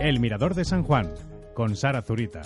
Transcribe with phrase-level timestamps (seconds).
[0.00, 1.12] El Mirador de San Juan,
[1.52, 2.40] con Sara Zurita.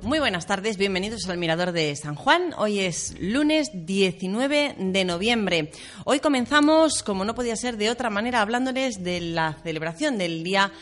[0.00, 2.54] Muy buenas tardes, bienvenidos al Mirador de San Juan.
[2.56, 5.70] Hoy es lunes 19 de noviembre.
[6.06, 10.72] Hoy comenzamos, como no podía ser de otra manera, hablándoles de la celebración del Día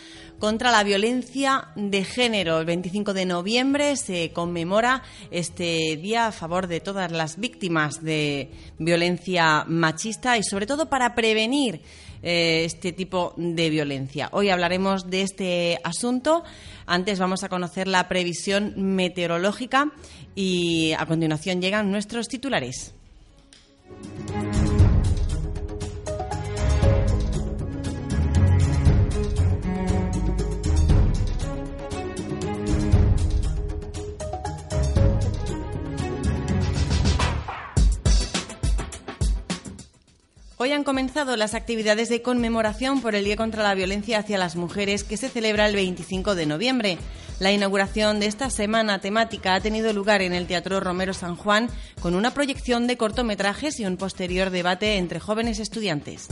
[0.42, 2.58] contra la violencia de género.
[2.58, 8.50] El 25 de noviembre se conmemora este día a favor de todas las víctimas de
[8.76, 11.82] violencia machista y sobre todo para prevenir
[12.24, 14.30] eh, este tipo de violencia.
[14.32, 16.42] Hoy hablaremos de este asunto.
[16.86, 19.92] Antes vamos a conocer la previsión meteorológica
[20.34, 22.92] y a continuación llegan nuestros titulares.
[40.62, 44.54] Hoy han comenzado las actividades de conmemoración por el Día contra la Violencia hacia las
[44.54, 46.98] Mujeres que se celebra el 25 de noviembre.
[47.40, 51.68] La inauguración de esta semana temática ha tenido lugar en el Teatro Romero San Juan
[52.00, 56.28] con una proyección de cortometrajes y un posterior debate entre jóvenes estudiantes.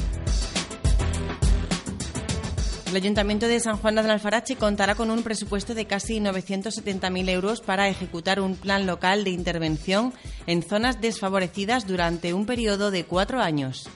[2.91, 7.61] El Ayuntamiento de San Juan de Alfarache contará con un presupuesto de casi 970.000 euros
[7.61, 10.13] para ejecutar un plan local de intervención
[10.49, 13.89] en zonas desfavorecidas durante un periodo de cuatro años.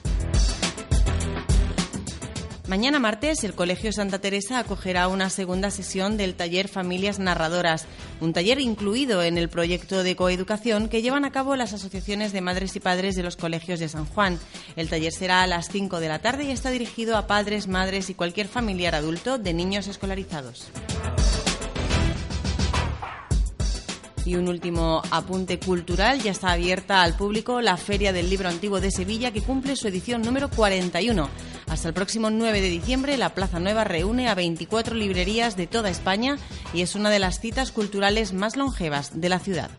[2.67, 7.85] Mañana martes, el Colegio Santa Teresa acogerá una segunda sesión del taller Familias Narradoras,
[8.21, 12.41] un taller incluido en el proyecto de coeducación que llevan a cabo las asociaciones de
[12.41, 14.39] madres y padres de los colegios de San Juan.
[14.75, 18.09] El taller será a las 5 de la tarde y está dirigido a padres, madres
[18.09, 20.65] y cualquier familiar adulto de niños escolarizados.
[24.25, 28.81] Y un último apunte cultural, ya está abierta al público la Feria del Libro Antiguo
[28.81, 31.29] de Sevilla que cumple su edición número 41.
[31.75, 35.89] Hasta el próximo 9 de diciembre, la Plaza Nueva reúne a 24 librerías de toda
[35.89, 36.37] España
[36.73, 39.69] y es una de las citas culturales más longevas de la ciudad.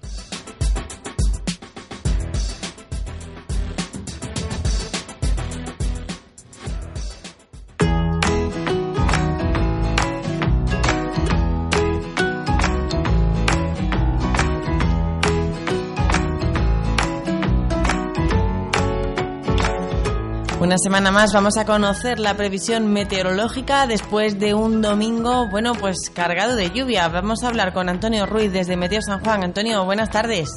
[20.67, 26.11] Una semana más vamos a conocer la previsión meteorológica después de un domingo, bueno, pues
[26.11, 27.07] cargado de lluvia.
[27.07, 29.45] Vamos a hablar con Antonio Ruiz desde Meteo San Juan.
[29.45, 30.49] Antonio, buenas tardes.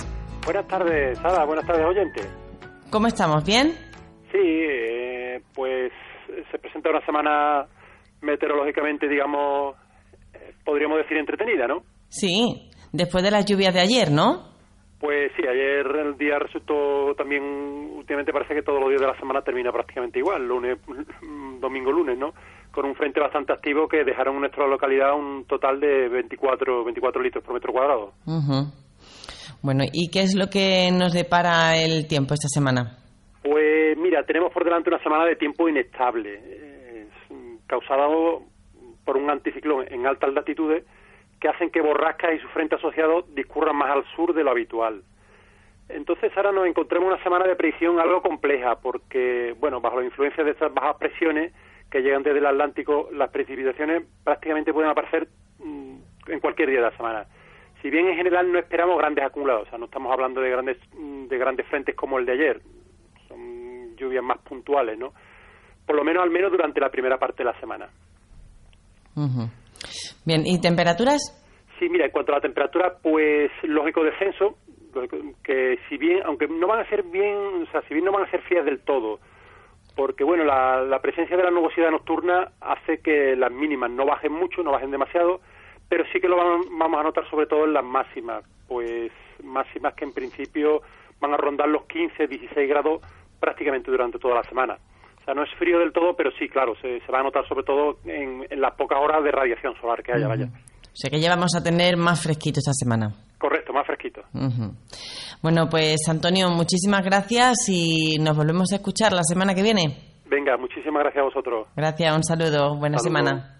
[0.43, 1.45] Buenas tardes, Sara.
[1.45, 2.21] Buenas tardes, oyente.
[2.89, 3.45] ¿Cómo estamos?
[3.45, 3.71] ¿Bien?
[4.31, 5.91] Sí, eh, pues
[6.51, 7.67] se presenta una semana
[8.21, 9.75] meteorológicamente, digamos,
[10.33, 11.83] eh, podríamos decir entretenida, ¿no?
[12.07, 14.48] Sí, después de las lluvias de ayer, ¿no?
[14.99, 17.41] Pues sí, ayer el día resultó también,
[17.95, 20.77] últimamente parece que todos los días de la semana termina prácticamente igual, lunes,
[21.61, 22.33] domingo, lunes, ¿no?
[22.71, 27.21] Con un frente bastante activo que dejaron en nuestra localidad un total de 24, 24
[27.21, 28.11] litros por metro cuadrado.
[29.61, 32.97] Bueno, ¿y qué es lo que nos depara el tiempo esta semana?
[33.41, 37.07] Pues mira, tenemos por delante una semana de tiempo inestable,
[37.67, 38.43] causado
[39.05, 40.83] por un anticiclón en altas latitudes
[41.39, 45.03] que hacen que borrascas y su frente asociado discurran más al sur de lo habitual.
[45.87, 50.43] Entonces ahora nos encontramos una semana de predicción algo compleja porque, bueno, bajo la influencia
[50.43, 51.51] de estas bajas presiones
[51.89, 55.27] que llegan desde el Atlántico, las precipitaciones prácticamente pueden aparecer
[55.57, 55.95] mm,
[56.27, 57.25] en cualquier día de la semana.
[57.81, 60.77] Si bien en general no esperamos grandes acumulados, o sea, no estamos hablando de grandes,
[60.93, 62.61] mm, de grandes frentes como el de ayer,
[63.27, 65.13] son lluvias más puntuales, ¿no?
[65.87, 67.89] Por lo menos al menos durante la primera parte de la semana.
[70.29, 71.17] Bien, ¿y temperaturas?
[71.79, 74.57] Sí, mira, en cuanto a la temperatura, pues lógico descenso,
[75.43, 78.25] que si bien, aunque no van a ser bien, o sea, si bien no van
[78.25, 79.17] a ser frías del todo,
[79.95, 84.61] porque bueno, la, presencia de la nubosidad nocturna hace que las mínimas no bajen mucho,
[84.61, 85.41] no bajen demasiado,
[85.89, 89.11] pero sí que lo vamos a notar sobre todo en las máximas, pues
[89.43, 90.83] máximas que en principio
[91.19, 93.01] van a rondar los 15, 16 grados
[93.39, 94.77] prácticamente durante toda la semana.
[95.29, 97.99] Sea, no es frío del todo, pero sí, claro, se, va a notar sobre todo
[98.05, 100.45] en, las pocas horas de radiación solar que haya, vaya.
[100.45, 103.13] O sea que ya vamos a tener más fresquito esta semana.
[103.37, 104.23] Correcto, más fresquito.
[105.43, 109.97] Bueno, pues Antonio, muchísimas gracias y nos volvemos a escuchar la semana que viene.
[110.25, 111.67] Venga, muchísimas gracias a vosotros.
[111.75, 113.58] Gracias, un saludo, buena semana.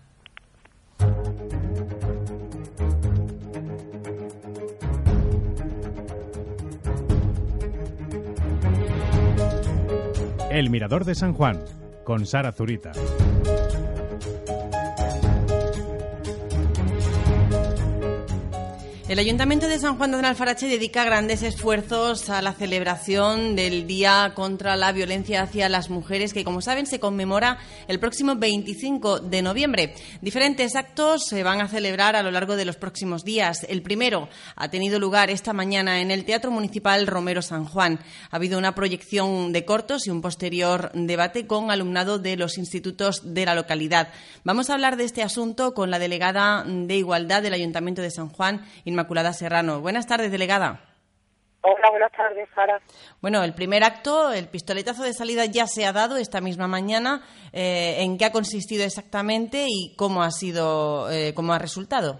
[10.49, 11.59] El Mirador de San Juan,
[12.03, 12.91] con Sara Zurita.
[19.09, 24.33] El Ayuntamiento de San Juan de Alfarache dedica grandes esfuerzos a la celebración del Día
[24.35, 27.57] contra la Violencia hacia las Mujeres, que como saben se conmemora
[27.87, 29.95] el próximo 25 de noviembre.
[30.21, 33.65] Diferentes actos se van a celebrar a lo largo de los próximos días.
[33.67, 37.99] El primero ha tenido lugar esta mañana en el Teatro Municipal Romero San Juan.
[38.29, 43.33] Ha habido una proyección de cortos y un posterior debate con alumnado de los institutos
[43.33, 44.09] de la localidad.
[44.43, 48.29] Vamos a hablar de este asunto con la delegada de Igualdad del Ayuntamiento de San
[48.29, 48.67] Juan,
[48.99, 49.79] Inmaculada Serrano.
[49.79, 50.81] Buenas tardes, delegada.
[51.61, 52.81] Hola, buenas tardes, Sara.
[53.21, 57.21] Bueno, el primer acto, el pistoletazo de salida ya se ha dado esta misma mañana.
[57.53, 62.19] Eh, ¿En qué ha consistido exactamente y cómo ha sido, eh, cómo ha resultado?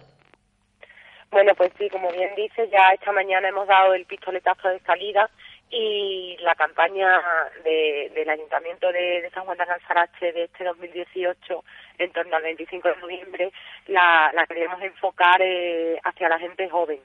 [1.31, 5.29] Bueno, pues sí, como bien dice, ya esta mañana hemos dado el pistoletazo de salida
[5.69, 7.21] y la campaña
[7.63, 11.63] del Ayuntamiento de, San Juan de Alzarache de este 2018
[11.99, 13.51] en torno al 25 de noviembre
[13.87, 16.99] la, queremos enfocar eh, hacia la gente joven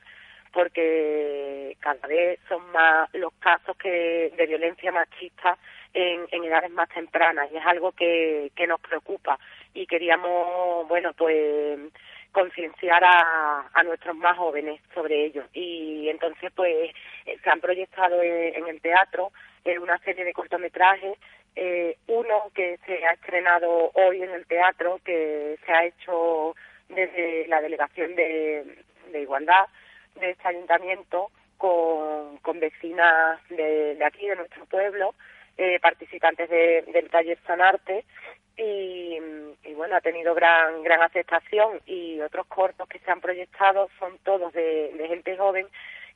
[0.52, 5.58] porque cada vez son más los casos que de violencia machista
[5.92, 9.38] en, en edades más tempranas y es algo que, que nos preocupa.
[9.74, 11.78] Y queríamos bueno pues
[12.34, 15.44] concienciar a, a, nuestros más jóvenes sobre ello.
[15.54, 16.90] Y entonces, pues,
[17.26, 19.30] eh, se han proyectado en, el teatro
[19.64, 21.16] en una serie de cortometrajes,
[21.54, 26.56] eh, uno que se ha estrenado hoy en el teatro, que se ha hecho
[26.88, 28.82] desde la Delegación de,
[29.14, 29.66] Igualdad
[30.16, 35.14] de este ayuntamiento con, con vecinas de, aquí, de nuestro pueblo,
[35.56, 38.04] eh, participantes del taller Sanarte
[38.56, 39.18] y,
[39.74, 44.52] bueno, ha tenido gran gran aceptación y otros cortos que se han proyectado son todos
[44.52, 45.66] de, gente joven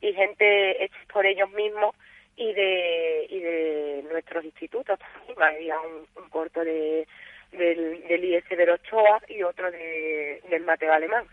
[0.01, 1.95] y gente hechos por ellos mismos
[2.37, 4.99] y de y de nuestros institutos.
[5.37, 7.07] Había un, corto de
[7.51, 11.25] del, del IS de Ochoa y otro de, del Mateo Alemán.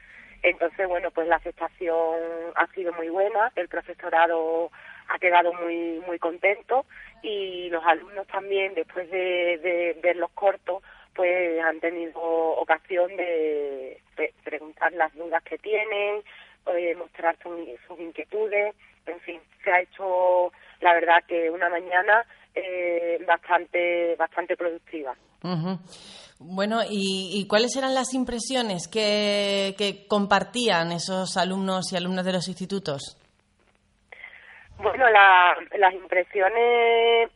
[0.43, 2.21] Entonces, bueno, pues la aceptación
[2.55, 4.71] ha sido muy buena, el profesorado
[5.09, 6.85] ha quedado muy muy contento
[7.23, 10.83] y los alumnos también, después de, de ver los cortos,
[11.17, 14.01] pues han tenido ocasión de,
[14.45, 16.23] preguntar las dudas que tienen,
[16.67, 18.75] de mostrar sus, inquietudes,
[19.07, 22.25] en fin, se ha hecho la verdad que una mañana
[22.55, 25.15] eh, bastante bastante productiva.
[26.39, 32.49] Bueno, ¿y, cuáles eran las impresiones que, que compartían esos alumnos y alumnas de los
[32.49, 33.17] institutos?
[34.79, 37.31] Bueno, las impresiones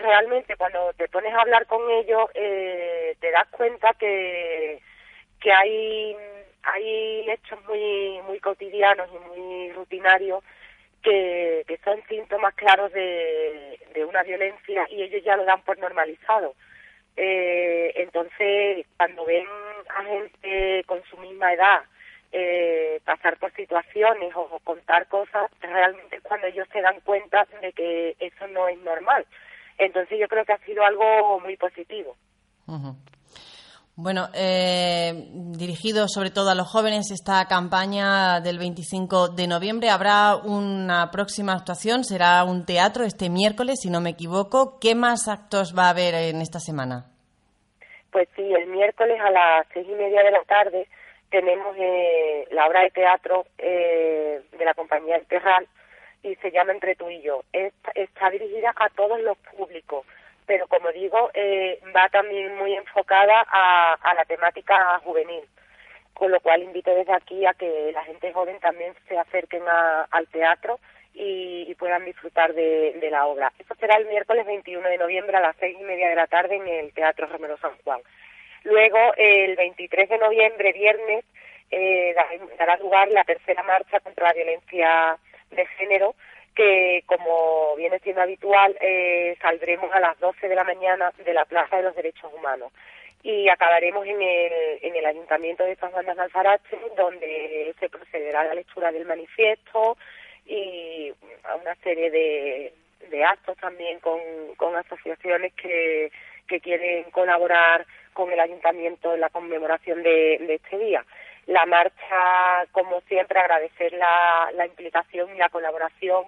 [0.00, 2.97] realmente cuando te pones a hablar con ellos eh,
[3.28, 4.80] te das cuenta que,
[5.38, 6.16] que hay,
[6.62, 10.42] hay hechos muy, muy cotidianos y muy rutinarios
[11.02, 15.78] que, que son síntomas claros de, de una violencia y ellos ya lo dan por
[15.78, 16.54] normalizado.
[17.16, 19.46] Eh, entonces, cuando ven
[19.94, 21.82] a gente con su misma edad
[22.32, 27.74] eh, pasar por situaciones o, contar cosas, realmente es cuando ellos se dan cuenta de
[27.74, 29.26] que eso no es normal.
[29.76, 32.16] Entonces yo creo que ha sido algo muy positivo.
[34.00, 35.12] Bueno, eh,
[35.58, 39.90] dirigido sobre todo a los jóvenes esta campaña del 25 de noviembre.
[39.90, 44.78] Habrá una próxima actuación, será un teatro este miércoles, si no me equivoco.
[44.80, 47.06] ¿Qué más actos va a haber en esta semana?
[48.12, 50.86] Pues sí, el miércoles a las seis y media de la tarde
[51.28, 55.66] tenemos eh, la obra de teatro eh, de la compañía El Terral
[56.22, 57.42] y se llama Entre tú y yo.
[57.52, 60.06] Está, dirigida a todos los públicos,
[60.48, 65.44] pero como digo, eh, va también muy enfocada a, la temática juvenil
[66.14, 70.26] con lo cual invito desde aquí a que la gente joven también se acerquen al
[70.28, 70.80] teatro
[71.14, 73.52] y, puedan disfrutar de, la obra.
[73.56, 76.56] Eso será el miércoles 21 de noviembre a las seis y media de la tarde
[76.56, 78.00] en el Teatro Romero San Juan.
[78.64, 81.24] Luego, el 23 de noviembre, viernes,
[81.70, 82.16] eh,
[82.58, 85.18] dará lugar la tercera marcha contra la violencia
[85.50, 86.16] de género
[86.58, 91.44] que, como viene siendo habitual, eh, saldremos a las 12 de la mañana de la
[91.44, 92.72] Plaza de los Derechos Humanos.
[93.22, 98.40] Y acabaremos en el, en el Ayuntamiento de San Juan de Alfarache, donde se procederá
[98.40, 99.96] a la lectura del manifiesto
[100.46, 101.12] y
[101.44, 104.18] a una serie de, actos también con,
[104.56, 106.10] con asociaciones que,
[106.48, 111.04] que quieren colaborar con el Ayuntamiento en la conmemoración de, de este día.
[111.46, 116.24] La marcha, como siempre, agradecer la, la implicación y la colaboración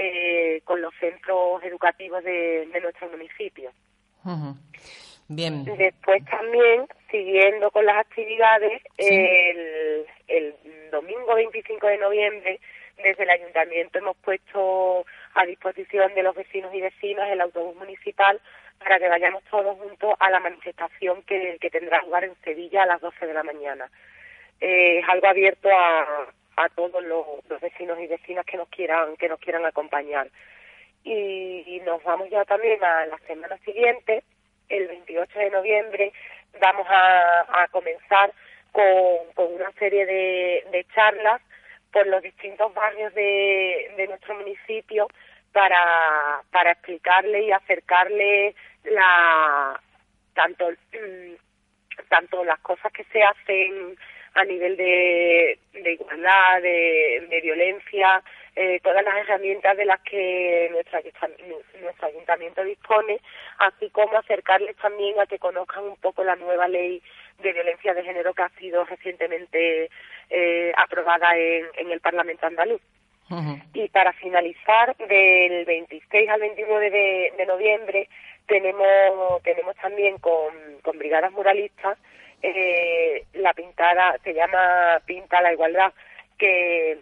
[0.00, 3.72] eh, con los centros educativos de, nuestro municipio.
[5.28, 5.64] Bien.
[5.64, 10.54] Después también, siguiendo con las actividades, el, el
[10.92, 12.60] domingo 25 de noviembre,
[13.02, 18.40] desde el ayuntamiento hemos puesto a disposición de los vecinos y vecinas el autobús municipal
[18.78, 22.86] para que vayamos todos juntos a la manifestación que, que tendrá lugar en Sevilla a
[22.86, 23.90] las 12 de la mañana.
[24.60, 26.26] Eh, es algo abierto a,
[26.58, 30.28] a todos los, vecinos y vecinas que nos quieran que nos quieran acompañar.
[31.04, 34.22] Y, nos vamos ya también a la semana siguiente
[34.68, 36.12] el 28 de noviembre
[36.60, 38.32] vamos a, comenzar
[38.72, 41.40] con, una serie de, charlas
[41.92, 45.08] por los distintos barrios de, nuestro municipio
[45.52, 49.80] para, para explicarle y acercarle la
[50.34, 51.34] tanto mm,
[52.08, 53.96] tanto las cosas que se hacen
[54.34, 58.22] a nivel de, de igualdad, de, de violencia,
[58.56, 60.98] eh, todas las herramientas de las que nuestro,
[61.80, 63.20] nuestro ayuntamiento dispone,
[63.58, 67.00] así como acercarles también a que conozcan un poco la nueva ley
[67.38, 69.88] de violencia de género que ha sido recientemente
[70.30, 72.80] eh, aprobada en, en el Parlamento andaluz.
[73.74, 78.08] Y para finalizar, del 26 al 29 de, de noviembre
[78.46, 81.98] tenemos tenemos también con, con brigadas muralistas
[82.42, 85.92] eh, la pintada se llama Pinta la Igualdad,
[86.36, 86.98] que,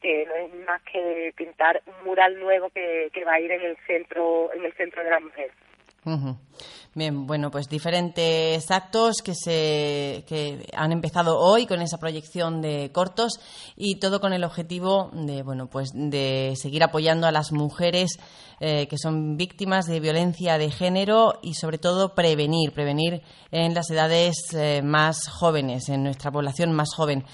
[0.00, 3.62] que no es más que pintar un mural nuevo que, que va a ir en
[3.62, 5.50] el centro en el centro de la mujer.
[6.96, 12.92] Bien, bueno, pues diferentes actos que se que han empezado hoy con esa proyección de
[12.92, 13.40] cortos
[13.74, 18.20] y todo con el objetivo de bueno, pues de seguir apoyando a las mujeres
[18.60, 23.90] eh, que son víctimas de violencia de género y sobre todo prevenir, prevenir en las
[23.90, 27.24] edades eh, más jóvenes, en nuestra población más joven.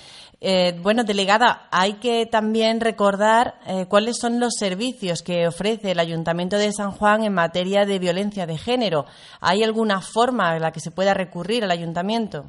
[0.43, 6.01] Eh, bueno, delegada, hay que también recordar eh, cuáles son los servicios que ofrece el
[6.01, 9.05] Ayuntamiento de San Juan en materia de violencia de género.
[9.43, 12.45] ¿Hay alguna forma en la que se pueda recurrir al Ayuntamiento?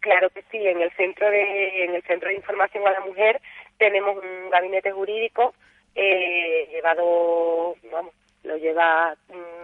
[0.00, 0.58] Claro que sí.
[0.58, 3.40] En el centro de en el centro de información a la mujer
[3.78, 5.54] tenemos un gabinete jurídico
[5.94, 8.12] eh, llevado, vamos,
[8.44, 9.16] lo lleva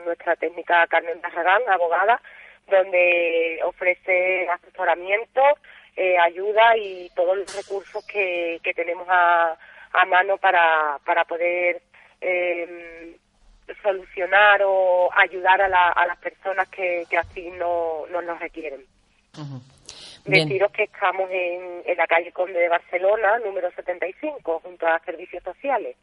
[0.05, 2.21] nuestra técnica Carmen Barragán, abogada,
[2.69, 5.41] donde ofrece asesoramiento
[5.97, 9.57] eh, ayuda y todos los recursos que, que tenemos a,
[9.93, 11.83] a mano para, para poder
[12.21, 13.17] eh,
[13.83, 18.85] solucionar o ayudar a, la, a las personas que, que así no, nos lo requieren.
[20.25, 25.43] Deciros que estamos en, en la calle Conde de Barcelona, número 75, junto a Servicios
[25.43, 25.97] Sociales.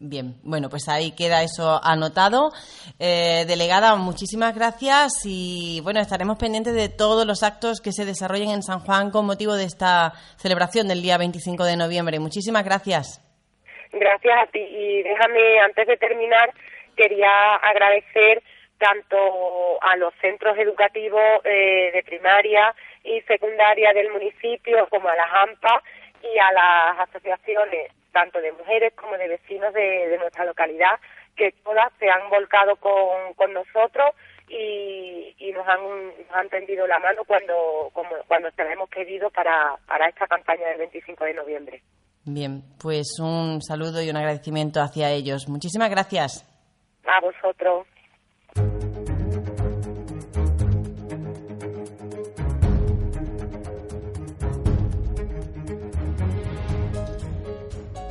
[0.00, 2.50] Bien, bueno, pues ahí queda eso anotado.
[2.98, 8.50] Eh, delegada, muchísimas gracias y bueno, estaremos pendientes de todos los actos que se desarrollen
[8.50, 12.18] en San Juan con motivo de esta celebración del día 25 de noviembre.
[12.18, 13.20] Muchísimas gracias.
[13.92, 16.52] Gracias a ti y déjame, antes de terminar,
[16.96, 18.42] quería agradecer
[18.78, 19.16] tanto
[19.80, 22.74] a los centros educativos eh, de primaria
[23.04, 25.82] y secundaria del municipio como a las AMPA
[26.32, 31.00] y a las asociaciones tanto de mujeres como de vecinos de, nuestra localidad,
[31.36, 34.14] que todas se han volcado con, con nosotros
[34.48, 35.80] y, y nos, han,
[36.32, 40.68] han tendido la mano cuando, como, cuando se la hemos pedido para, para esta campaña
[40.68, 41.82] del 25 de noviembre.
[42.24, 45.48] Bien, pues un saludo y un agradecimiento hacia ellos.
[45.48, 46.48] Muchísimas gracias.
[47.04, 47.86] A vosotros.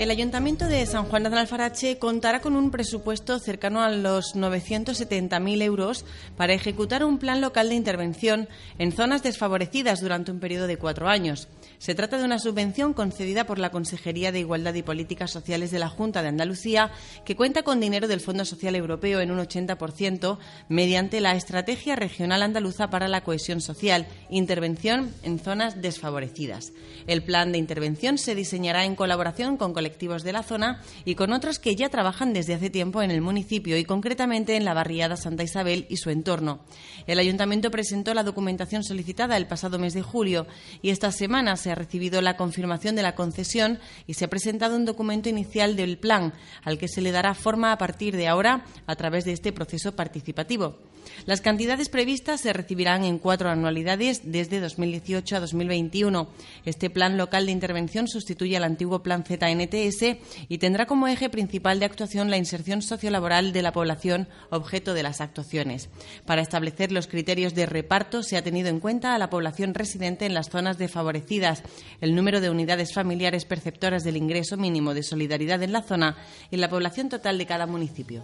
[0.04, 5.62] El Ayuntamiento de San Juan de Alfarache contará con un presupuesto cercano a los 970.000
[5.62, 6.04] euros
[6.36, 11.08] para ejecutar un plan local de intervención en zonas desfavorecidas durante un periodo de cuatro
[11.08, 11.48] años.
[11.78, 15.80] Se trata de una subvención concedida por la Consejería de Igualdad y Políticas Sociales de
[15.80, 16.92] la Junta de Andalucía,
[17.24, 22.44] que cuenta con dinero del Fondo Social Europeo en un 80% mediante la Estrategia Regional
[22.44, 26.74] Andaluza para la Cohesión Social, intervención en zonas desfavorecidas.
[27.08, 31.32] El plan de intervención se diseñará en colaboración con colectivos de la zona y con
[31.32, 35.16] otros que ya trabajan desde hace tiempo en el municipio y concretamente en la barriada
[35.16, 36.60] Santa Isabel y su entorno.
[37.08, 40.46] El ayuntamiento presentó la documentación solicitada el pasado mes de julio
[40.82, 44.76] y esta semana se ha recibido la confirmación de la concesión y se ha presentado
[44.76, 46.34] un documento inicial del plan,
[46.64, 49.96] al que se le dará forma a partir de ahora a través de este proceso
[49.96, 50.78] participativo.
[51.26, 56.30] Las cantidades previstas se recibirán en cuatro anualidades desde 2018 a 2021.
[56.66, 60.18] Este plan local de intervención sustituye al antiguo plan ZNTS
[60.50, 65.04] y tendrá como eje principal de actuación la inserción sociolaboral de la población objeto de
[65.04, 65.90] las actuaciones.
[66.26, 70.26] Para establecer los criterios de reparto se ha tenido en cuenta a la población residente
[70.26, 71.64] en las zonas desfavorecidas,
[72.02, 76.18] el número de unidades familiares perceptoras del ingreso mínimo de solidaridad en la zona
[76.52, 78.24] y la población total de cada municipio.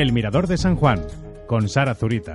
[0.00, 1.06] El Mirador de San Juan,
[1.46, 2.34] con Sara Zurita.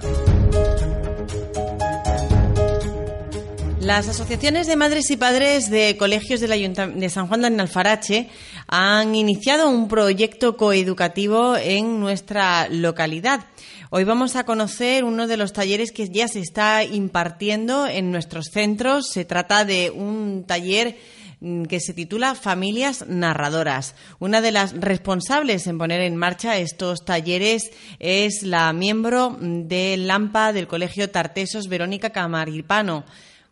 [3.79, 8.29] Las asociaciones de madres y padres de colegios de San Juan de Alfarache
[8.67, 13.45] han iniciado un proyecto coeducativo en nuestra localidad.
[13.89, 18.51] Hoy vamos a conocer uno de los talleres que ya se está impartiendo en nuestros
[18.53, 19.09] centros.
[19.09, 20.97] Se trata de un taller
[21.41, 23.95] que se titula Familias Narradoras.
[24.19, 30.53] Una de las responsables en poner en marcha estos talleres es la miembro del LAMPA
[30.53, 33.03] del Colegio Tartesos, Verónica Camaripano.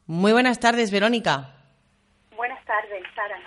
[0.08, 1.56] Muy buenas tardes, Verónica.
[2.36, 3.40] Buenas tardes, Sara.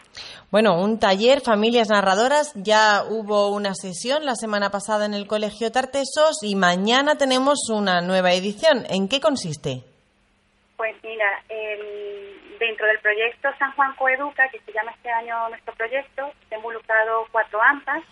[0.50, 2.52] Bueno, un taller, familias narradoras.
[2.54, 8.00] Ya hubo una sesión la semana pasada en el Colegio Tartesos y mañana tenemos una
[8.00, 8.86] nueva edición.
[8.88, 9.82] ¿En qué consiste?
[10.76, 11.26] Pues mira,
[12.58, 16.60] dentro del proyecto San Juan Coeduca, que se llama este año nuestro proyecto, se han
[16.60, 18.02] involucrado cuatro AMPAs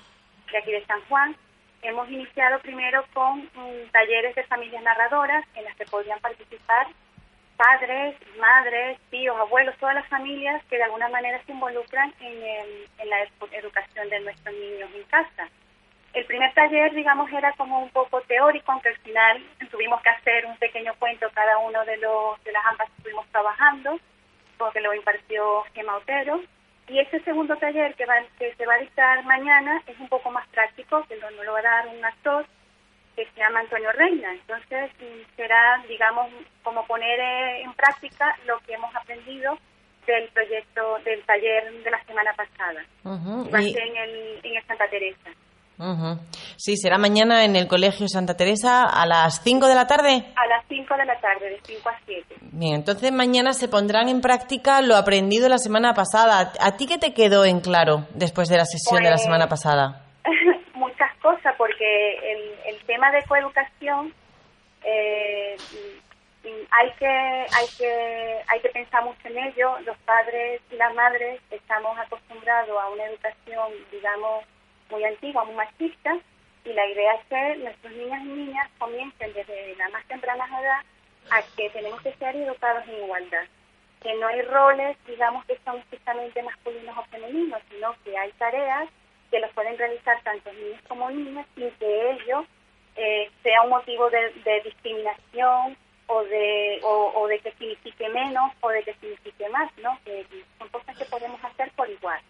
[0.50, 1.36] de aquí de San Juan.
[1.82, 6.86] Hemos iniciado primero con mm, talleres de familias narradoras en las que podían participar
[7.56, 13.22] padres, madres, tíos, abuelos, todas las familias que de alguna manera se involucran en, la
[13.52, 15.48] educación de nuestros niños en casa.
[16.14, 20.46] El primer taller, digamos, era como un poco teórico, aunque al final tuvimos que hacer
[20.46, 23.98] un pequeño cuento cada uno de los de las ambas que estuvimos trabajando,
[24.64, 26.40] porque lo impartió Gemma Otero.
[26.88, 30.30] Y ese segundo taller que, va, que se va a dictar mañana es un poco
[30.30, 32.46] más práctico, que no lo va a dar un actor,
[33.14, 34.32] que se llama Antonio Reina.
[34.32, 34.90] Entonces
[35.36, 36.30] será, digamos,
[36.62, 39.58] como poner eh, en práctica lo que hemos aprendido
[40.06, 42.84] del proyecto, del taller de la semana pasada.
[43.04, 45.30] Va a ser en el, en Santa Teresa.
[46.56, 50.32] Sí, será mañana en el Colegio Santa Teresa a las 5 de la tarde.
[50.36, 52.34] A las 5 de la tarde, de 5 a 7.
[52.52, 56.52] Bien, entonces mañana se pondrán en práctica lo aprendido la semana pasada.
[56.60, 59.48] ¿A ti qué te quedó en claro después de la sesión de la pues, semana
[59.48, 60.02] pasada?
[61.24, 64.12] cosa porque el, el tema de coeducación
[64.84, 65.56] eh,
[66.70, 71.40] hay que hay que hay que pensar mucho en ello los padres y las madres
[71.50, 74.44] estamos acostumbrados a una educación digamos
[74.94, 76.16] muy antigua muy machista
[76.64, 80.80] y la idea es que nuestros niñas y niñas comiencen desde la más temprana edad
[81.30, 83.44] a que tenemos que ser educados en igualdad
[84.00, 88.88] que no hay roles digamos que son estrictamente masculinos o femeninos sino que hay tareas
[89.30, 92.46] que los pueden realizar tanto niños como niñas sin que ello
[92.96, 95.76] eh, sea un motivo de, discriminación
[96.06, 99.98] o de o, de que signifique menos o de que signifique más, ¿no?
[100.58, 102.20] Son cosas que podemos hacer por igual.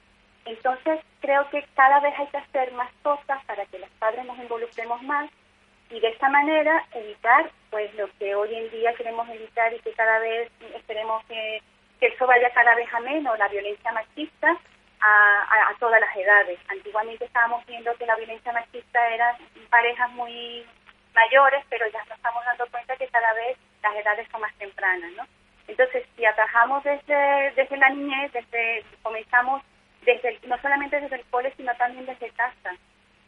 [0.45, 4.39] Entonces creo que cada vez hay que hacer más cosas para que los padres nos
[4.39, 5.31] involucremos más
[5.91, 9.93] y de esta manera evitar pues lo que hoy en día queremos evitar y que
[9.93, 11.63] cada vez esperemos que,
[12.01, 14.59] eso vaya cada vez a menos, la violencia machista
[15.01, 16.59] a, todas las edades.
[16.69, 19.39] Antiguamente estábamos viendo que la violencia machista era
[19.71, 20.67] parejas muy
[21.15, 25.13] mayores, pero ya nos estamos dando cuenta que cada vez las edades son más tempranas,
[25.13, 25.25] ¿no?
[25.67, 29.63] Entonces, si atajamos desde, desde la niñez, desde comenzamos
[30.05, 32.77] desde no solamente desde el cole, sino también desde casa,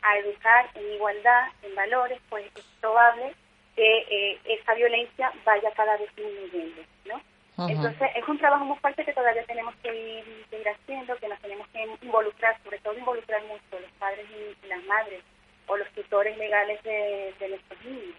[0.02, 3.34] a educar en igualdad, en valores, pues es probable
[3.74, 7.20] que eh, esa violencia vaya cada vez disminuyendo, ¿no?
[7.68, 11.66] Entonces, es un trabajo muy fuerte que todavía tenemos que ir, haciendo, que nos tenemos
[11.68, 15.22] que involucrar, sobre todo involucrar mucho los padres y, las madres
[15.66, 18.14] o los tutores legales de, nuestros niños.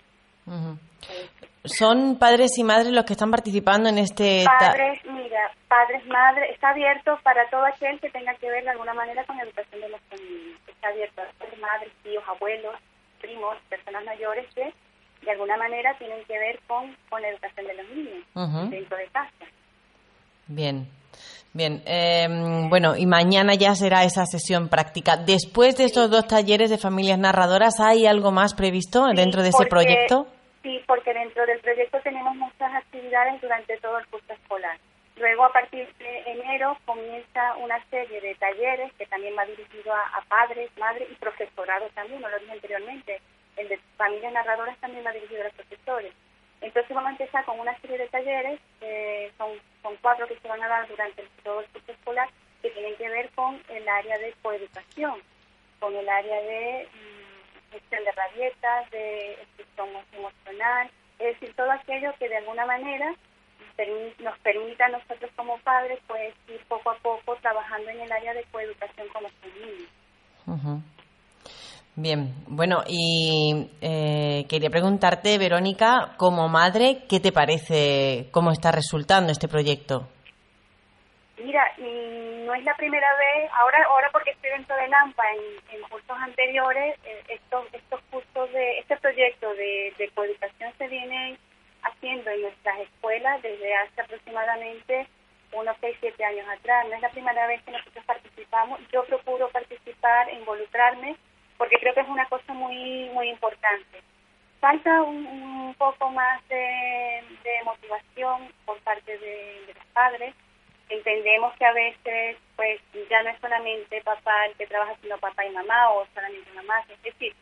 [1.65, 4.43] ¿Son padres y madres los que están participando en este...?
[4.59, 4.99] Padres,
[6.77, 9.89] abierto para todo aquel que tenga que ver de alguna manera con la educación de
[9.89, 10.59] nuestros niños.
[10.67, 12.75] Está abierto a madres, tíos, abuelos,
[13.19, 14.71] primos, personas mayores que
[15.25, 19.07] de alguna manera tienen que ver con, con la educación de los niños dentro de
[19.07, 19.45] casa.
[20.47, 20.87] Bien.
[21.53, 25.17] Bien, em, bueno, y mañana ya será esa sesión práctica.
[25.17, 29.65] Después de estos dos talleres de familias narradoras, ¿hay algo más previsto dentro de ese
[29.65, 30.27] proyecto?
[30.61, 34.77] Sí, porque dentro del proyecto tenemos muchas actividades durante todo el curso escolar.
[35.15, 35.87] Luego, a partir
[36.85, 42.21] comienza una serie de talleres que también va dirigido a, padres, madres y profesorado también,
[42.21, 43.21] no lo dije anteriormente,
[43.55, 46.13] el de familias narradoras también va dirigido a los profesores.
[46.61, 49.51] Entonces vamos a empezar con una serie de talleres, eh, son,
[49.81, 52.29] son cuatro que se van a dar durante todo el curso escolar,
[52.61, 55.21] que tienen que ver con el área de coeducación,
[55.79, 62.13] con el área de mm, gestión de rabietas, de expresión emocional, es decir, todo aquello
[62.19, 63.13] que de alguna manera
[64.19, 68.33] nos permita a nosotros como padres pues ir poco a poco trabajando en el área
[68.33, 70.83] de coeducación con los niños.
[71.95, 79.31] Bien, bueno, y eh, quería preguntarte, Verónica, como madre, ¿qué te parece, cómo está resultando
[79.31, 80.07] este proyecto?
[81.43, 85.23] Mira, no es la primera vez, ahora ahora porque estoy dentro de LAMPA,
[85.73, 91.37] en, cursos anteriores, eh, estos, estos cursos de, este proyecto de, de coeducación se viene
[91.83, 95.07] haciendo en nuestras escuelas desde hace aproximadamente
[95.53, 96.87] unos 6, 7 años atrás.
[96.87, 98.79] No es la primera vez que nosotros participamos.
[98.91, 101.15] Yo procuro participar, involucrarme,
[101.57, 104.01] porque creo que es una cosa muy, muy importante.
[104.59, 107.21] Falta un, poco más de,
[107.63, 110.33] motivación por parte de, los padres.
[110.89, 115.45] Entendemos que a veces, pues, ya no es solamente papá el que trabaja, sino papá
[115.45, 116.83] y mamá, o solamente mamá.
[116.89, 117.35] Es decir,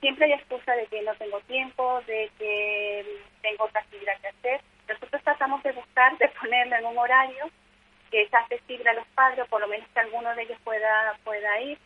[0.00, 3.04] siempre hay excusa de que no tengo tiempo, de que
[3.42, 7.50] tengo otra actividad que hacer nosotros tratamos de buscar, de ponerlo en un horario
[8.10, 11.60] que es accesible a los padres, por lo menos que alguno de ellos pueda, pueda
[11.60, 11.78] ir.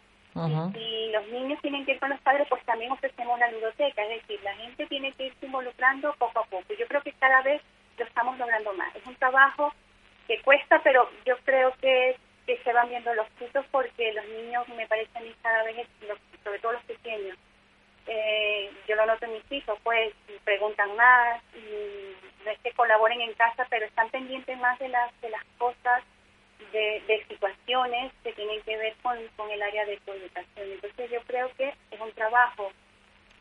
[0.75, 4.23] Y los niños tienen que ir con los padres, pues también ofrecemos la ludoteca, es
[4.23, 6.73] decir, la gente tiene que irse involucrando poco a poco.
[6.79, 7.61] Yo creo que cada vez
[7.99, 8.95] lo estamos logrando más.
[8.97, 9.75] Es un trabajo
[10.27, 12.17] que cuesta, pero yo creo que,
[12.47, 15.87] que se van viendo los frutos porque los niños, me parece a mí, cada vez,
[16.43, 17.37] sobre todo los pequeños,
[18.07, 20.13] eh, yo lo noto en mis hijos, pues
[20.45, 25.21] preguntan más, y no es que colaboren en casa, pero están pendientes más de las,
[25.21, 26.03] de las cosas,
[26.73, 30.71] de, de situaciones que tienen que ver con, con el área de coeducación.
[30.73, 32.73] Entonces yo creo que es un trabajo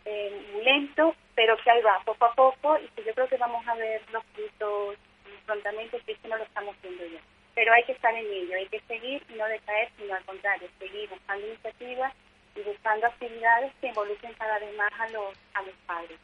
[0.05, 3.65] eh, lento, pero que ahí va, poco a poco, y que yo creo que vamos
[3.67, 4.97] a ver los frutos
[5.45, 7.19] prontamente, que no lo estamos viendo ya.
[7.53, 10.69] Pero hay que estar en ello, hay que seguir y no decaer, sino al contrario,
[10.79, 12.13] seguir buscando iniciativas
[12.55, 16.19] y buscando actividades que involucren cada vez más a los, a los padres.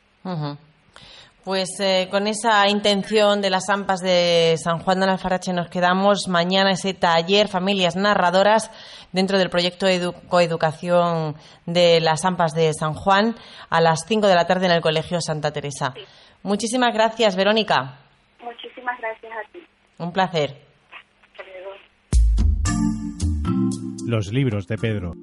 [1.44, 6.28] Pues eh, con esa intención de las AMPAs de San Juan de Alfarache nos quedamos.
[6.28, 8.70] Mañana ese taller Familias Narradoras
[9.14, 11.36] dentro del proyecto de Coeducación
[11.66, 13.36] de las AMPAs de San Juan
[13.70, 15.94] a las 5 de la tarde en el Colegio Santa Teresa.
[16.44, 17.98] Muchísimas gracias, Verónica.
[18.44, 19.60] Muchísimas gracias a ti.
[20.00, 20.68] Un placer.
[24.06, 25.14] Los libros de Pedro.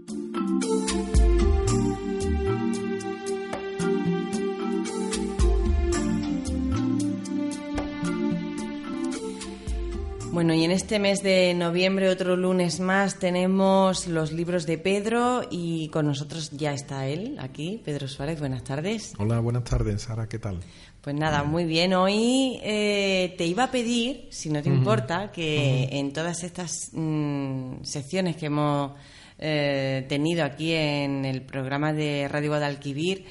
[10.34, 15.42] Bueno, y en este mes de noviembre, otro lunes más, tenemos los libros de Pedro
[15.48, 18.40] y con nosotros ya está él aquí, Pedro Suárez.
[18.40, 19.14] Buenas tardes.
[19.16, 20.58] Hola, buenas tardes, Sara, ¿qué tal?
[21.02, 21.94] Pues nada, muy bien.
[21.94, 27.84] Hoy eh, te iba a pedir, si no te importa, que en todas estas mm,
[27.84, 28.90] secciones que hemos
[29.38, 33.24] eh, tenido aquí en el programa de Radio Guadalquivir,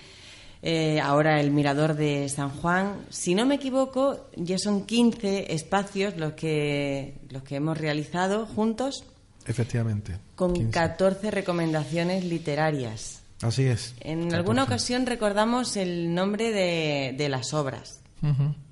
[0.66, 3.06] eh, ahora el Mirador de San Juan.
[3.10, 9.04] Si no me equivoco, ya son 15 espacios los que, los que hemos realizado juntos.
[9.46, 10.18] Efectivamente.
[10.36, 13.24] Con 14 recomendaciones literarias.
[13.42, 13.94] Así es.
[14.00, 18.00] En alguna ocasión recordamos el nombre de, las obras.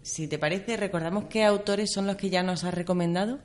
[0.02, 3.40] Si te parece, recordamos qué autores son los que ya nos has recomendado.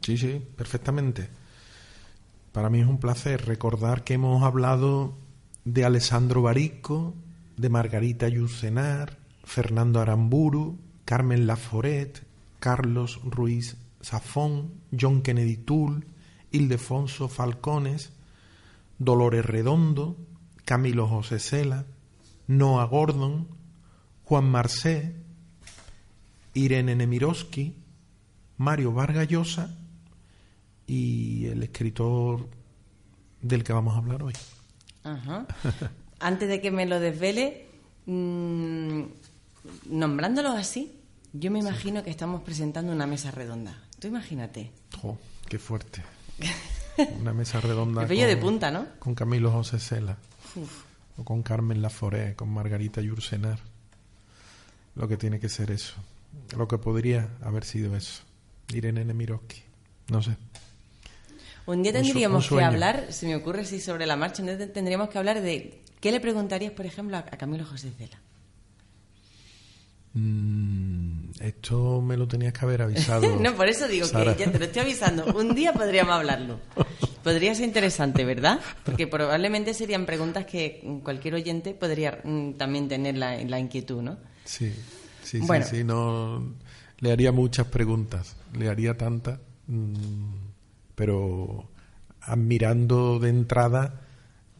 [0.00, 1.28] Sí, sí, perfectamente.
[2.52, 5.18] Para mí es un placer recordar que hemos hablado
[5.66, 7.14] de Alessandro Barico,
[7.56, 12.22] de Margarita Yucenar, Fernando Aramburu, Carmen Laforet,
[12.60, 16.04] Carlos Ruiz Zafón, John Kennedy Tull,
[16.50, 18.12] Ildefonso Falcones,
[18.98, 20.16] Dolores Redondo,
[20.64, 21.84] Camilo José Cela,
[22.46, 23.48] Noah Gordon,
[24.24, 25.14] Juan Marcé,
[26.54, 27.76] Irene Nemirovsky,
[28.56, 29.76] Mario Vargallosa
[30.86, 32.48] y el escritor
[33.42, 34.34] del que vamos a hablar hoy.
[35.02, 35.46] Ajá.
[36.24, 37.66] antes de que me lo desvele,
[38.06, 39.02] mmm,
[39.90, 40.98] nombrándolos así,
[41.34, 43.76] yo me imagino que estamos presentando una mesa redonda.
[43.98, 44.70] Tú imagínate.
[45.02, 46.02] Oh, qué fuerte.
[47.20, 48.06] Una mesa redonda.
[48.06, 48.86] con, de punta, ¿no?
[49.00, 50.16] Con Camilo José Cela.
[51.16, 53.58] O con Carmen Laforé, con Margarita Yursenar.
[54.94, 55.94] Lo que tiene que ser eso.
[56.56, 58.22] Lo que podría haber sido eso.
[58.72, 59.62] Irene Nemirovsky.
[60.08, 60.36] No sé.
[61.66, 65.08] Un día tendríamos que hablar, se me ocurre así sobre la marcha, un día tendríamos
[65.08, 68.20] que hablar de ¿Qué le preguntarías, por ejemplo, a Camilo José Cela?
[70.12, 73.36] Mm, esto me lo tenías que haber avisado.
[73.40, 75.24] no, por eso digo que ya te lo estoy avisando.
[75.34, 76.60] Un día podríamos hablarlo.
[77.22, 78.60] Podría ser interesante, ¿verdad?
[78.84, 84.18] Porque probablemente serían preguntas que cualquier oyente podría mm, también tener la, inquietud, ¿no?
[84.44, 84.74] Sí,
[85.22, 85.84] sí, sí, sí.
[85.84, 86.54] No,
[86.98, 88.36] le haría muchas preguntas.
[88.52, 89.40] Le haría tantas.
[89.68, 90.43] Mm,
[90.94, 91.68] pero
[92.20, 94.00] admirando de entrada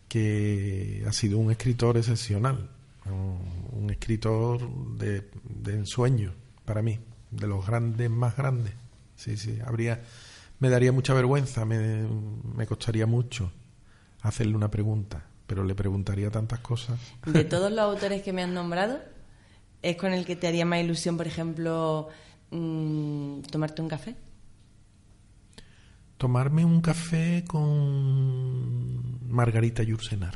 [0.09, 2.71] que ha sido un escritor excepcional,
[3.07, 4.61] un, escritor
[4.97, 5.29] de,
[5.67, 6.33] ensueño
[6.65, 6.99] para mí,
[7.31, 8.73] de los grandes más grandes.
[9.17, 10.03] Sí, sí, habría,
[10.59, 12.07] me daría mucha vergüenza, me,
[12.55, 13.51] me costaría mucho
[14.23, 16.99] hacerle una pregunta, pero le preguntaría tantas cosas.
[17.27, 19.01] De todos los autores que me han nombrado,
[19.83, 22.09] ¿es con el que te haría más ilusión, por ejemplo,
[22.51, 24.17] mm, tomarte un café?
[26.25, 30.35] Tomarme un café con Margarita Yursenar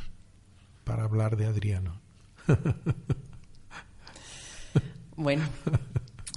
[0.83, 1.99] para hablar de Adriano.
[5.15, 5.43] Bueno,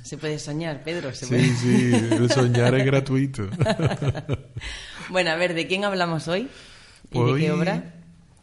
[0.03, 1.15] se puede soñar, Pedro.
[1.15, 3.49] ¿se sí, sí, el soñar es gratuito.
[5.11, 6.49] bueno, a ver, ¿de quién hablamos hoy?
[7.13, 7.95] ¿Y de qué obra?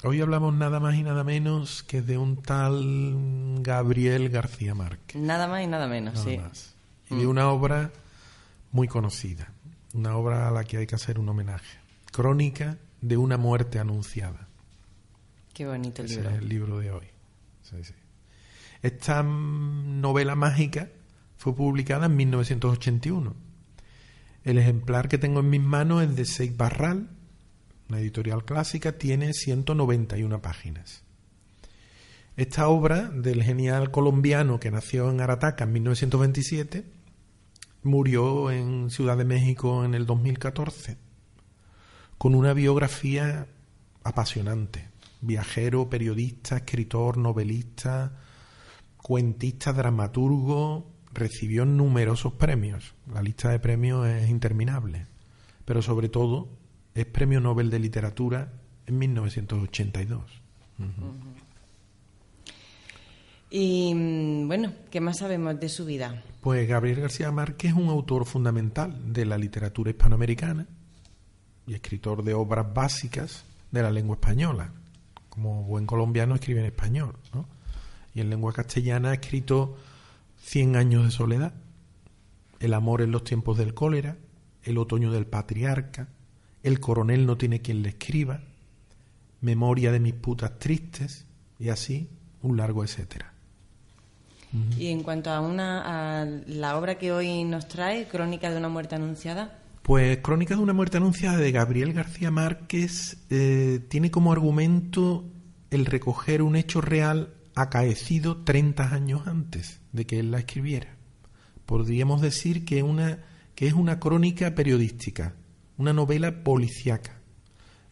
[0.05, 5.21] Hoy hablamos nada más y nada menos que de un tal Gabriel García Márquez.
[5.21, 6.39] Nada más y nada menos, sí.
[7.09, 7.29] Y de mm.
[7.29, 7.91] una obra
[8.71, 9.51] muy conocida,
[9.93, 11.77] una obra a la que hay que hacer un homenaje.
[12.11, 14.47] Crónica de una muerte anunciada.
[15.53, 16.29] Qué bonito el Ese libro.
[16.29, 17.07] Es el libro de hoy.
[18.81, 20.89] Esta novela mágica
[21.37, 23.35] fue publicada en 1981.
[24.43, 27.09] El ejemplar que tengo en mis manos es de Seik Barral,
[27.89, 31.03] una editorial clásica, tiene 191 páginas.
[32.37, 36.85] Esta obra del genial colombiano que nació en Arataca en 1927
[37.83, 40.97] murió en Ciudad de México en el 2014
[42.19, 43.47] con una biografía
[44.03, 44.89] apasionante.
[45.21, 48.11] Viajero, periodista, escritor, novelista,
[48.97, 52.93] cuentista, dramaturgo, recibió numerosos premios.
[53.11, 55.07] La lista de premios es interminable.
[55.63, 56.49] Pero sobre todo
[56.93, 58.51] es Premio Nobel de Literatura
[58.85, 60.41] en 1982.
[63.49, 66.21] Y mm, bueno, ¿qué más sabemos de su vida?
[66.41, 70.67] Pues Gabriel García Márquez es un autor fundamental de la literatura hispanoamericana
[71.67, 74.71] y escritor de obras básicas de la lengua española.
[75.27, 77.45] Como buen colombiano escribe en español, ¿no?
[78.13, 79.77] Y en lengua castellana ha escrito
[80.41, 81.53] Cien años de soledad,
[82.61, 84.15] El amor en los tiempos del cólera,
[84.63, 86.07] El otoño del patriarca,
[86.63, 88.39] El coronel no tiene quien le escriba,
[89.41, 91.25] Memoria de mis putas tristes,
[91.59, 92.09] y así
[92.41, 93.28] un largo etcétera.
[94.77, 98.69] Y en cuanto a, una, a la obra que hoy nos trae, Crónica de una
[98.69, 99.59] muerte anunciada.
[99.83, 105.25] Pues Crónica de una muerte anunciada de Gabriel García Márquez eh, tiene como argumento
[105.69, 110.95] el recoger un hecho real acaecido 30 años antes de que él la escribiera.
[111.65, 113.19] Podríamos decir que, una,
[113.53, 115.35] que es una crónica periodística,
[115.77, 117.21] una novela policíaca,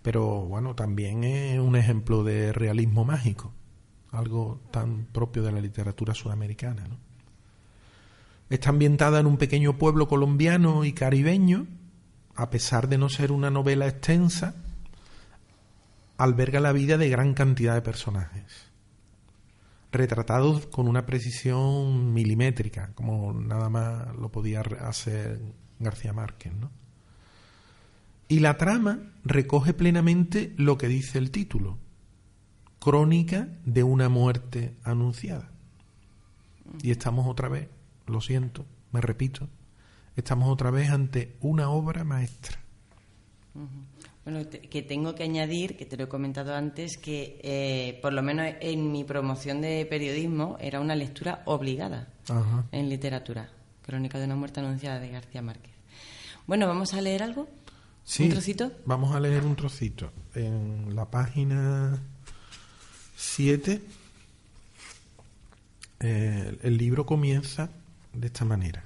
[0.02, 3.54] pero bueno, también es un ejemplo de realismo mágico
[4.17, 6.88] algo tan propio de la literatura sudamericana.
[6.88, 6.97] ¿no?
[8.49, 11.67] Está ambientada en un pequeño pueblo colombiano y caribeño,
[12.36, 14.56] a pesar de no ser una novela extensa,
[16.17, 18.71] alberga la vida de gran cantidad de personajes,
[19.91, 25.39] retratados con una precisión milimétrica, como nada más lo podía hacer
[25.80, 26.53] García Márquez.
[26.53, 26.71] ¿no?
[28.27, 31.77] Y la trama recoge plenamente lo que dice el título,
[32.88, 35.52] crónica de una muerte anunciada.
[36.82, 37.67] Y estamos otra vez,
[38.06, 39.50] lo siento, me repito,
[40.15, 42.60] estamos otra vez ante una obra maestra.
[44.23, 48.23] Bueno, que tengo que añadir, que te lo he comentado antes, que eh, por lo
[48.23, 52.08] menos en mi promoción de periodismo era una lectura obligada
[52.71, 53.50] en literatura.
[53.86, 55.73] Crónica de una muerte anunciada de García Márquez.
[56.45, 57.50] Bueno, ¿vamos a leer algo?
[58.06, 58.71] Sí, ¿Un trocito?
[58.86, 60.10] Vamos a leer un trocito.
[60.36, 62.02] En la página
[63.19, 63.82] 7,
[66.01, 67.71] eh, el libro comienza
[68.13, 68.84] de esta manera.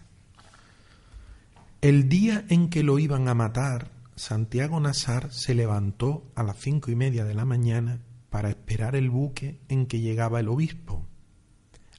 [1.81, 6.91] El día en que lo iban a matar, Santiago Nazar se levantó a las cinco
[6.91, 11.05] y media de la mañana para esperar el buque en que llegaba el obispo.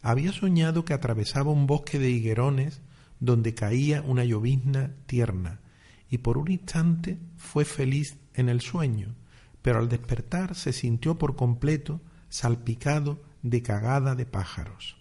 [0.00, 2.80] Había soñado que atravesaba un bosque de higuerones
[3.20, 5.60] donde caía una llovizna tierna,
[6.08, 9.14] y por un instante fue feliz en el sueño,
[9.60, 12.00] pero al despertar se sintió por completo
[12.32, 14.96] salpicado de cagada de pájaros.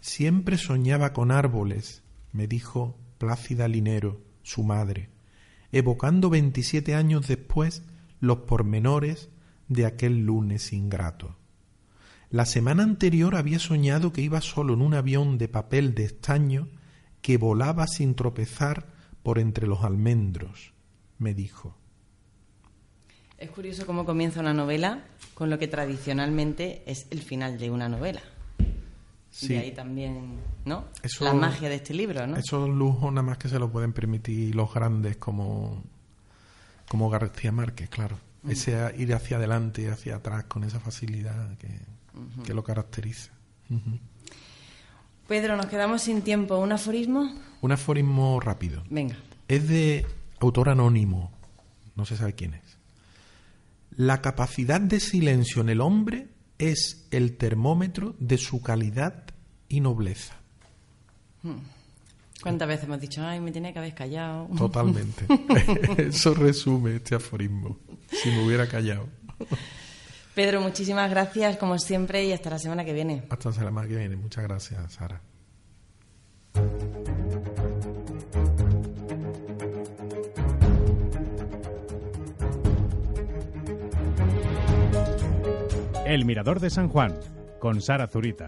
[0.00, 5.10] Siempre soñaba con árboles, me dijo Plácida Linero, su madre,
[5.72, 7.82] evocando veintisiete años después
[8.20, 9.28] los pormenores
[9.68, 11.36] de aquel lunes ingrato.
[12.30, 16.68] La semana anterior había soñado que iba solo en un avión de papel de estaño
[17.20, 18.86] que volaba sin tropezar
[19.22, 20.72] por entre los almendros,
[21.18, 21.76] me dijo.
[23.38, 27.88] Es curioso cómo comienza una novela con lo que tradicionalmente es el final de una
[27.88, 28.20] novela.
[29.30, 29.48] Sí.
[29.48, 30.86] De ahí también, ¿no?
[31.20, 32.36] la magia de este libro, ¿no?
[32.36, 35.84] Esos lujos nada más que se lo pueden permitir los grandes como,
[36.88, 38.18] como García Márquez, claro.
[38.42, 38.50] Mm.
[38.50, 43.30] Ese ir hacia adelante y hacia atrás con esa facilidad que, lo caracteriza.
[45.28, 46.56] Pedro, nos quedamos sin tiempo.
[46.58, 47.32] ¿Un aforismo?
[47.60, 48.82] Un aforismo rápido.
[48.90, 49.16] Venga.
[49.46, 50.04] Es de
[50.40, 51.30] autor anónimo.
[51.94, 52.67] No se sabe quién es.
[53.98, 59.24] La capacidad de silencio en el hombre es el termómetro de su calidad
[59.68, 60.36] y nobleza.
[61.42, 61.58] Hmm.
[62.40, 64.46] ¿Cuántas veces hemos dicho, ay, me tenía que haber callado?
[64.56, 65.26] Totalmente.
[65.98, 67.76] Eso resume este aforismo.
[68.06, 69.08] Si me hubiera callado.
[70.32, 73.24] Pedro, muchísimas gracias como siempre y hasta la semana que viene.
[73.28, 74.14] Hasta la semana que viene.
[74.14, 75.20] Muchas gracias, Sara.
[86.08, 87.20] El Mirador de San Juan,
[87.58, 88.46] con Sara Zurita.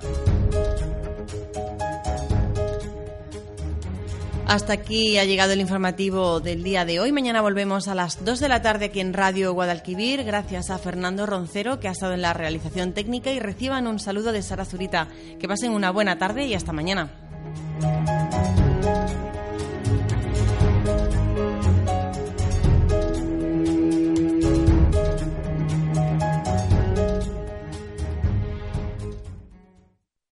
[4.46, 7.12] Hasta aquí ha llegado el informativo del día de hoy.
[7.12, 10.24] Mañana volvemos a las 2 de la tarde aquí en Radio Guadalquivir.
[10.24, 14.32] Gracias a Fernando Roncero, que ha estado en la realización técnica, y reciban un saludo
[14.32, 15.08] de Sara Zurita.
[15.38, 17.29] Que pasen una buena tarde y hasta mañana.